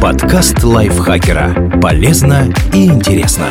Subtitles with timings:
[0.00, 1.80] Подкаст лайфхакера.
[1.80, 3.48] Полезно и интересно.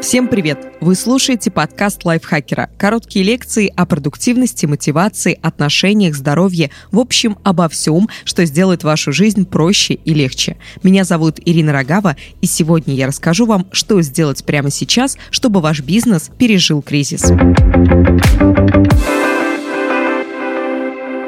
[0.00, 0.58] Всем привет!
[0.80, 2.70] Вы слушаете подкаст лайфхакера.
[2.78, 6.70] Короткие лекции о продуктивности, мотивации, отношениях, здоровье.
[6.92, 10.58] В общем, обо всем, что сделает вашу жизнь проще и легче.
[10.82, 15.80] Меня зовут Ирина Рогава, и сегодня я расскажу вам, что сделать прямо сейчас, чтобы ваш
[15.80, 17.32] бизнес пережил кризис.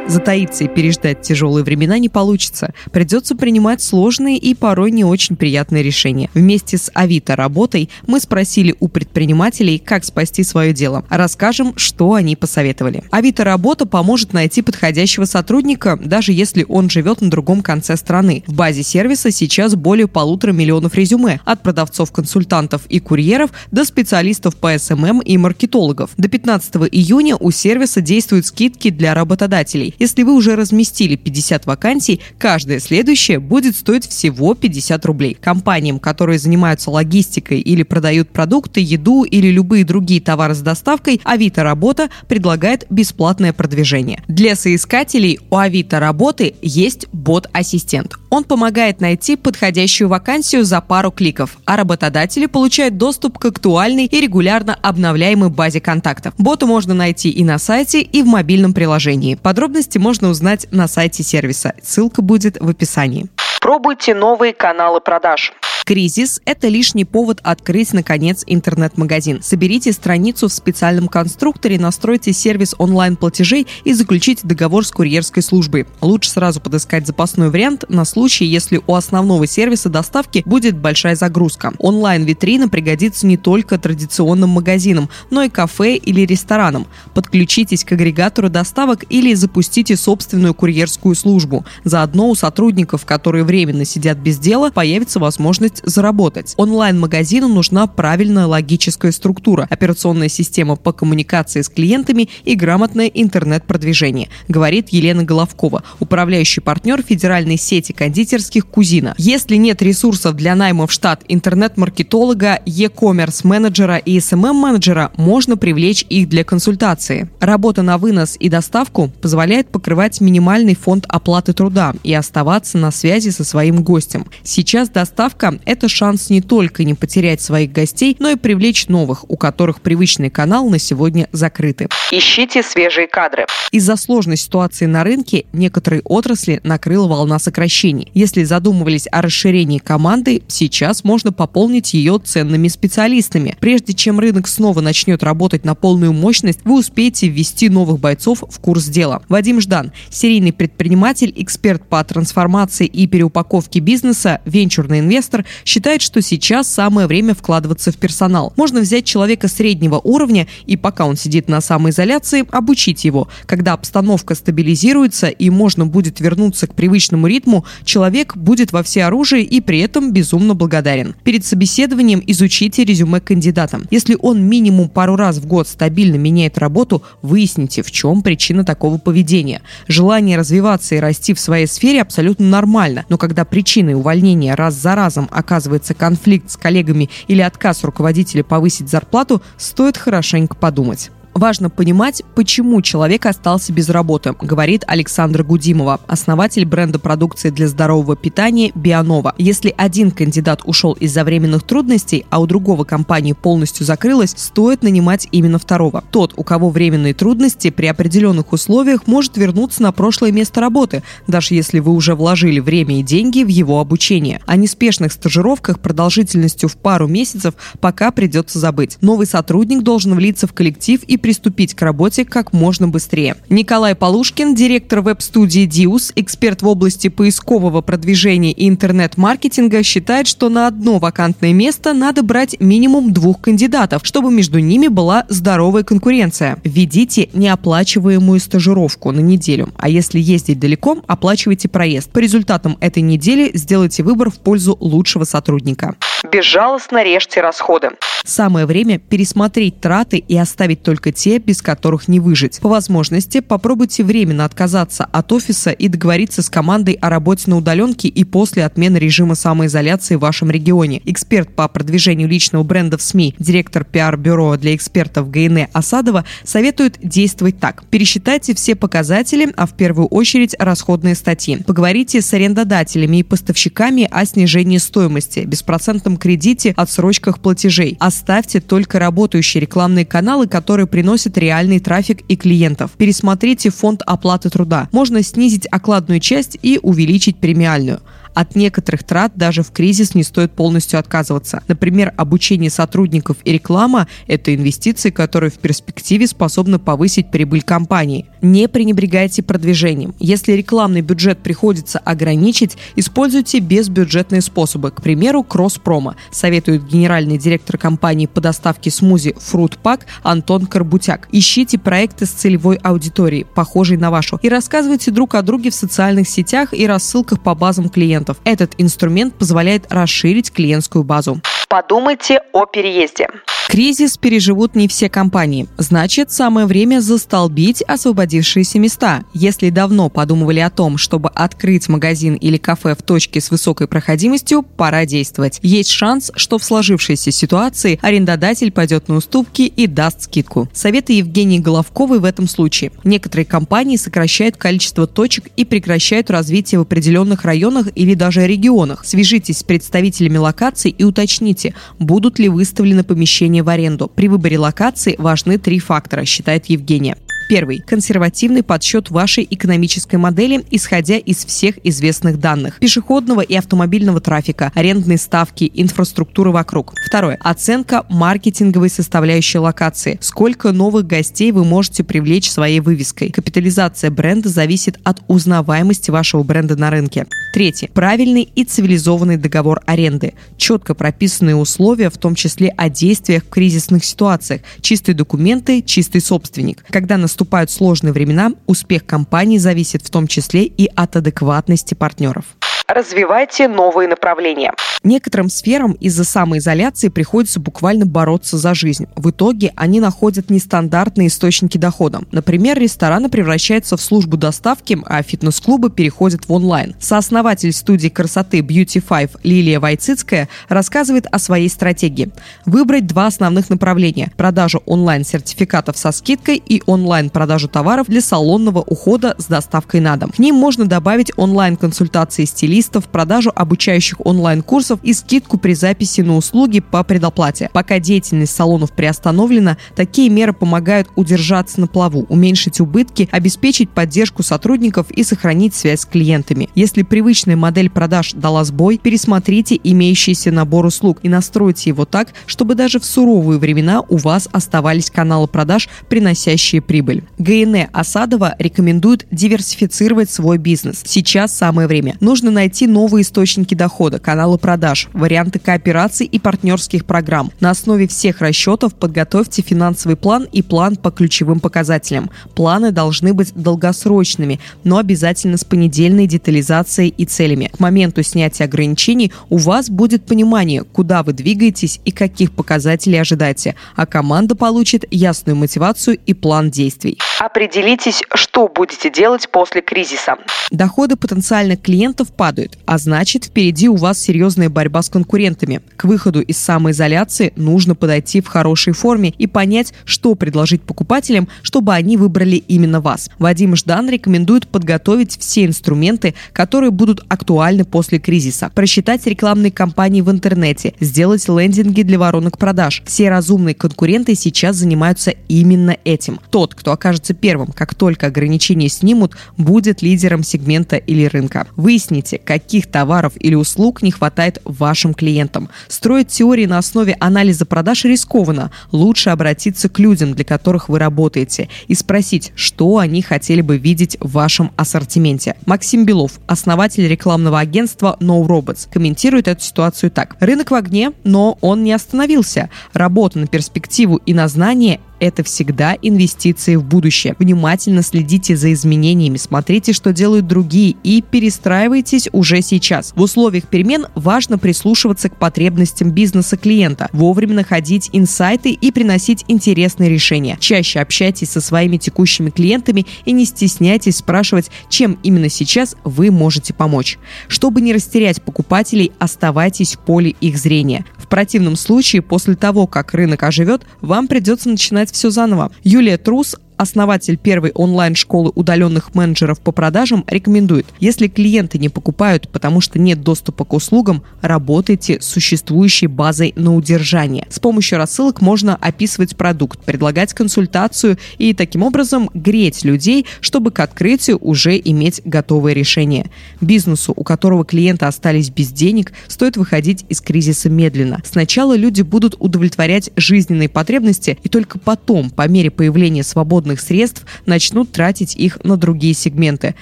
[0.09, 2.73] Затаиться и переждать тяжелые времена не получится.
[2.93, 6.31] Придется принимать сложные и порой не очень приятные решения.
[6.33, 11.05] Вместе с Авито работой мы спросили у предпринимателей, как спасти свое дело.
[11.11, 13.05] Расскажем, что они посоветовали.
[13.11, 18.45] Авито работа поможет найти подходящего сотрудника, даже если он живет на другом конце страны.
[18.47, 24.79] В базе сервиса сейчас более полутора миллионов резюме, от продавцов-консультантов и курьеров до специалистов по
[24.79, 26.13] SMM и маркетологов.
[26.17, 29.95] До 15 июня у сервиса действуют скидки для работодателей.
[29.99, 35.37] Если вы уже разместили 50 вакансий, каждая следующая будет стоить всего 50 рублей.
[35.41, 41.63] Компаниям, которые занимаются логистикой или продают продукты, еду или любые другие товары с доставкой, Авито
[41.63, 44.23] Работа предлагает бесплатное продвижение.
[44.29, 48.15] Для соискателей у Авито Работы есть бот-ассистент.
[48.31, 54.21] Он помогает найти подходящую вакансию за пару кликов, а работодатели получают доступ к актуальной и
[54.21, 56.35] регулярно обновляемой базе контактов.
[56.37, 59.35] Бота можно найти и на сайте, и в мобильном приложении.
[59.35, 61.73] Подробности Подробности можно узнать на сайте сервиса.
[61.83, 63.27] Ссылка будет в описании.
[63.61, 65.53] Пробуйте новые каналы продаж.
[65.89, 69.41] Кризис– это лишний повод открыть, наконец, интернет-магазин.
[69.43, 75.87] Соберите страницу в специальном конструкторе, настройте сервис онлайн-платежей и заключите договор с курьерской службой.
[76.03, 81.73] Лучше сразу подыскать запасной вариант на случай, если у основного сервиса доставки будет большая загрузка.
[81.79, 86.87] Онлайн-витрина пригодится не только традиционным магазинам, но и кафе или ресторанам.
[87.15, 91.65] Подключитесь к агрегатору доставок или запустите собственную курьерскую службу.
[91.85, 96.55] Заодно у сотрудников, которые временно сидят без дела, появится возможность возможность заработать.
[96.57, 104.89] Онлайн-магазину нужна правильная логическая структура, операционная система по коммуникации с клиентами и грамотное интернет-продвижение, говорит
[104.91, 109.15] Елена Головкова, управляющий партнер федеральной сети кондитерских «Кузина».
[109.19, 116.29] Если нет ресурсов для найма в штат интернет-маркетолога, e-commerce менеджера и SMM-менеджера, можно привлечь их
[116.29, 117.29] для консультации.
[117.41, 123.31] Работа на вынос и доставку позволяет покрывать минимальный фонд оплаты труда и оставаться на связи
[123.31, 124.27] со своим гостем.
[124.43, 129.37] Сейчас доставка это шанс не только не потерять своих гостей, но и привлечь новых, у
[129.37, 131.89] которых привычный канал на сегодня закрыты.
[132.11, 133.45] Ищите свежие кадры.
[133.71, 138.11] Из-за сложной ситуации на рынке некоторые отрасли накрыла волна сокращений.
[138.15, 143.55] Если задумывались о расширении команды, сейчас можно пополнить ее ценными специалистами.
[143.61, 148.59] Прежде чем рынок снова начнет работать на полную мощность, вы успеете ввести новых бойцов в
[148.59, 149.21] курс дела.
[149.29, 156.69] Вадим Ждан, серийный предприниматель, эксперт по трансформации и переупаковке бизнеса, венчурный инвестор, считает, что сейчас
[156.69, 158.53] самое время вкладываться в персонал.
[158.57, 163.29] Можно взять человека среднего уровня и пока он сидит на самоизоляции, обучить его.
[163.47, 169.61] Когда обстановка стабилизируется и можно будет вернуться к привычному ритму, человек будет во всеоружии и
[169.61, 171.15] при этом безумно благодарен.
[171.25, 173.81] Перед собеседованием изучите резюме кандидата.
[173.91, 178.99] Если он минимум пару раз в год стабильно меняет работу, выясните, в чем причина такого
[178.99, 179.63] поведения.
[179.87, 184.95] Желание развиваться и расти в своей сфере абсолютно нормально, но когда причиной увольнения раз за
[184.95, 185.48] разом оказывается
[185.95, 191.11] конфликт с коллегами или отказ руководителя повысить зарплату, стоит хорошенько подумать.
[191.39, 198.17] Важно понимать, почему человек остался без работы, говорит Александра Гудимова, основатель бренда продукции для здорового
[198.17, 199.37] питания Бионова.
[199.39, 205.29] Если один кандидат ушел из-за временных трудностей, а у другого компании полностью закрылась, стоит нанимать
[205.31, 206.03] именно второго.
[206.11, 211.55] Тот, у кого временные трудности при определенных условиях, может вернуться на прошлое место работы, даже
[211.55, 214.41] если вы уже вложили время и деньги в его обучение.
[214.47, 218.99] О неспешных стажировках продолжительностью в пару месяцев пока придется забыть.
[219.03, 223.37] Новый сотрудник должен влиться в коллектив и приступить к работе как можно быстрее.
[223.51, 230.69] Николай Полушкин, директор веб-студии Диус, эксперт в области поискового продвижения и интернет-маркетинга, считает, что на
[230.69, 236.57] одно вакантное место надо брать минимум двух кандидатов, чтобы между ними была здоровая конкуренция.
[236.65, 242.11] Введите неоплачиваемую стажировку на неделю, а если ездить далеко, оплачивайте проезд.
[242.11, 245.95] По результатам этой недели сделайте выбор в пользу лучшего сотрудника.
[246.25, 247.91] Безжалостно режьте расходы.
[248.25, 252.61] Самое время пересмотреть траты и оставить только те, без которых не выжить.
[252.61, 258.09] По возможности попробуйте временно отказаться от офиса и договориться с командой о работе на удаленке
[258.09, 261.01] и после отмены режима самоизоляции в вашем регионе.
[261.05, 267.61] Эксперт по продвижению личного бренда в СМИ, директор пиар-бюро для экспертов ГНЭ Осадова советует действовать
[267.61, 267.85] так.
[267.87, 271.63] Пересчитайте все показатели, а в первую очередь расходные статьи.
[271.63, 277.97] Поговорите с арендодателями и поставщиками о снижении стоимости, беспроцентном кредите, отсрочках платежей.
[278.01, 282.93] Оставьте только работающие рекламные каналы, которые приносят реальный трафик и клиентов.
[282.97, 284.89] Пересмотрите фонд оплаты труда.
[284.93, 288.01] Можно снизить окладную часть и увеличить премиальную.
[288.35, 291.63] От некоторых трат даже в кризис не стоит полностью отказываться.
[291.67, 298.27] Например, обучение сотрудников и реклама– это инвестиции, которые в перспективе способны повысить прибыль компании.
[298.43, 300.15] Не пренебрегайте продвижением.
[300.19, 308.27] Если рекламный бюджет приходится ограничить, используйте безбюджетные способы, к примеру, кросс-промо, советует генеральный директор компании
[308.27, 311.29] по доставке смузи Fruit Pack Антон Карбутяк.
[311.33, 316.29] Ищите проекты с целевой аудиторией, похожей на вашу, и рассказывайте друг о друге в социальных
[316.29, 318.39] сетях и рассылках по базам клиентов.
[318.45, 321.41] Этот инструмент позволяет расширить клиентскую базу.
[321.69, 323.29] Подумайте о переезде.
[323.69, 325.67] Кризис переживут не все компании.
[325.77, 329.25] Значит, самое время застолбить освободившиеся места.
[329.35, 334.63] Если давно подумывали о том, чтобы открыть магазин или кафе в точке с высокой проходимостью,
[334.63, 335.59] пора действовать.
[335.61, 340.71] Есть шанс, что в сложившейся ситуации арендодатель пойдет на уступки и даст скидку.
[340.73, 342.91] Советы Евгении Головковой в этом случае.
[343.05, 349.05] Некоторые компании сокращают количество точек и прекращают развитие в определенных районах или даже регионах.
[349.05, 354.11] Свяжитесь с представителями локаций и уточните, будут ли выставлены помещения в аренду.
[354.15, 357.17] При выборе локации важны три фактора, считает Евгения.
[357.49, 357.79] Первый.
[357.79, 362.79] Консервативный подсчет вашей экономической модели, исходя из всех известных данных.
[362.79, 366.93] Пешеходного и автомобильного трафика, арендные ставки, инфраструктуры вокруг.
[367.07, 367.39] Второе.
[367.41, 370.19] Оценка маркетинговой составляющей локации.
[370.21, 373.31] Сколько новых гостей вы можете привлечь своей вывеской.
[373.31, 377.27] Капитализация бренда зависит от узнаваемости вашего бренда на рынке.
[377.55, 377.89] Третье.
[377.95, 380.35] Правильный и цивилизованный договор аренды.
[380.59, 384.61] Четко прописанные условия, в том числе о действиях в кризисных ситуациях.
[384.83, 386.85] Чистые документы, чистый собственник.
[386.91, 392.58] Когда наступает наступают сложные времена, успех компании зависит в том числе и от адекватности партнеров.
[392.99, 394.73] Развивайте новые направления.
[395.05, 399.07] Некоторым сферам из-за самоизоляции приходится буквально бороться за жизнь.
[399.15, 402.23] В итоге они находят нестандартные источники дохода.
[402.33, 406.97] Например, рестораны превращаются в службу доставки, а фитнес-клубы переходят в онлайн.
[406.99, 412.33] Сооснователь студии красоты Beauty Five Лилия Войцицкая рассказывает о своей стратегии.
[412.67, 419.47] Выбрать два основных направления– продажу онлайн-сертификатов со скидкой и онлайн-продажу товаров для салонного ухода с
[419.47, 420.31] доставкой на дом.
[420.31, 422.45] К ним можно добавить онлайн-консультации
[422.89, 427.71] стилистов, продажу обучающих онлайн-курсов и скидку при записи на услуги по предоплате.
[427.73, 435.11] Пока деятельность салонов приостановлена, такие меры помогают удержаться на плаву, уменьшить убытки, обеспечить поддержку сотрудников
[435.11, 436.69] и сохранить связь с клиентами.
[436.75, 442.75] Если привычная модель продаж дала сбой, пересмотрите имеющийся набор услуг и настройте его так, чтобы
[442.75, 447.25] даже в суровые времена у вас оставались каналы продаж, приносящие прибыль.
[447.39, 451.03] ГНЭ Осадова рекомендует диверсифицировать свой бизнес.
[451.05, 452.17] Сейчас самое время.
[452.21, 457.51] Нужно найти новые источники дохода, каналы продаж, варианты коопераций и партнерских программ.
[457.61, 462.31] На основе всех расчетов подготовьте финансовый план и план по ключевым показателям.
[462.55, 467.71] Планы должны быть долгосрочными, но обязательно с понедельной детализацией и целями.
[467.73, 473.75] К моменту снятия ограничений у вас будет понимание, куда вы двигаетесь и каких показателей ожидаете,
[473.97, 477.19] а команда получит ясную мотивацию и план действий.
[477.39, 480.37] Определитесь, что будете делать после кризиса.
[480.73, 485.81] Доходы потенциальных клиентов падают, а значит впереди у вас серьезная борьба с конкурентами.
[485.97, 491.95] К выходу из самоизоляции нужно подойти в хорошей форме и понять, что предложить покупателям, чтобы
[491.95, 493.31] они выбрали именно вас.
[493.39, 498.73] Вадим Ждан рекомендует подготовить все инструменты, которые будут актуальны после кризиса.
[498.75, 503.05] Просчитать рекламные кампании в интернете, сделать лендинги для воронок продаж.
[503.07, 506.41] Все разумные конкуренты сейчас занимаются именно этим.
[506.51, 511.67] Тот, кто окажется первым, как только ограничения снимут, будет лидером сегмента или рынка.
[511.77, 515.69] Выясните, каких товаров или услуг не хватает вашим клиентам.
[515.89, 518.71] Строить теории на основе анализа продаж рискованно.
[518.93, 524.17] Лучше обратиться к людям, для которых вы работаете, и спросить, что они хотели бы видеть
[524.21, 525.57] в вашем ассортименте.
[525.67, 530.37] Максим Белов, основатель рекламного агентства No Robots, комментирует эту ситуацию так.
[530.41, 532.71] Рынок в огне, но он не остановился.
[532.93, 537.35] Работа на перспективу и на знание– это всегда инвестиции в будущее.
[537.39, 543.13] Внимательно следите за изменениями, смотрите, что делают другие и перестраивайтесь уже сейчас.
[543.15, 550.11] В условиях перемен важно прислушиваться к потребностям бизнеса клиента, вовремя находить инсайты и приносить интересные
[550.11, 550.57] решения.
[550.61, 556.75] Чаще общайтесь со своими текущими клиентами и не стесняйтесь спрашивать, чем именно сейчас вы можете
[556.75, 557.19] помочь.
[557.49, 561.05] Чтобы не растерять покупателей, оставайтесь в поле их зрения.
[561.17, 565.71] В противном случае, после того, как рынок оживет, вам придется начинать все заново.
[565.85, 572.81] Юлия Трус основатель первой онлайн-школы удаленных менеджеров по продажам, рекомендует, если клиенты не покупают, потому
[572.81, 577.47] что нет доступа к услугам, работайте с существующей базой на удержание.
[577.51, 583.81] С помощью рассылок можно описывать продукт, предлагать консультацию и таким образом греть людей, чтобы к
[583.81, 586.31] открытию уже иметь готовое решение.
[586.61, 591.21] Бизнесу, у которого клиенты остались без денег, стоит выходить из кризиса медленно.
[591.25, 597.25] Сначала люди будут удовлетворять жизненные потребности, и только потом, по мере появления свободных свободных средств
[597.47, 599.75] начнут тратить их на другие сегменты.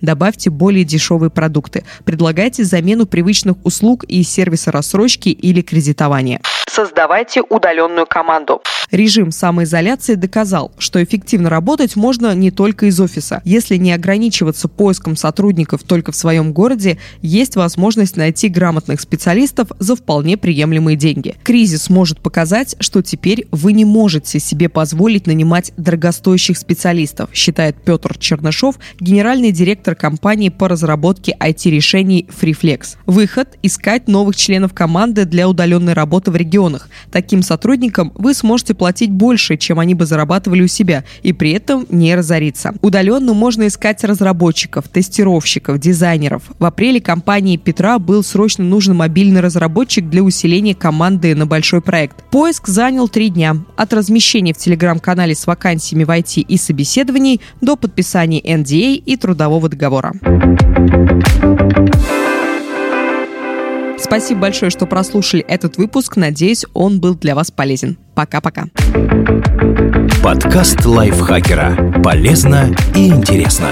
[0.00, 1.84] Добавьте более дешевые продукты.
[2.04, 6.40] Предлагайте замену привычных услуг и сервиса рассрочки или кредитования.
[6.68, 8.62] Создавайте удаленную команду.
[8.90, 13.40] Режим самоизоляции доказал, что эффективно работать можно не только из офиса.
[13.44, 19.94] Если не ограничиваться поиском сотрудников только в своем городе, есть возможность найти грамотных специалистов за
[19.94, 21.36] вполне приемлемые деньги.
[21.44, 28.16] Кризис может показать, что теперь вы не можете себе позволить нанимать дорогостоящих специалистов, считает Петр
[28.18, 32.96] Чернышов, генеральный директор компании по разработке IT-решений Freeflex.
[33.06, 36.88] Выход– искать новых членов команды для удаленной работы в регионах.
[37.10, 41.86] Таким сотрудникам вы сможете платить больше, чем они бы зарабатывали у себя, и при этом
[41.90, 42.74] не разориться.
[42.80, 46.42] Удаленно можно искать разработчиков, тестировщиков, дизайнеров.
[46.58, 52.22] В апреле компании Петра был срочно нужен мобильный разработчик для усиления команды на большой проект.
[52.30, 53.56] Поиск занял три дня.
[53.76, 59.68] От размещения в телеграм-канале с вакансиями в IT и собеседований до подписания NDA и трудового
[59.68, 60.12] договора.
[63.98, 66.16] Спасибо большое, что прослушали этот выпуск.
[66.16, 67.98] Надеюсь, он был для вас полезен.
[68.14, 68.64] Пока-пока.
[70.22, 72.02] Подкаст лайфхакера.
[72.02, 73.68] Полезно и интересно.